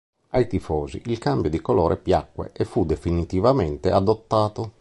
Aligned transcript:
Ai 0.29 0.47
tifosi 0.47 0.99
il 1.05 1.19
cambio 1.19 1.51
di 1.51 1.61
colore 1.61 1.95
piacque 1.95 2.49
e 2.53 2.65
fu 2.65 2.85
definitivamente 2.85 3.91
adottato. 3.91 4.71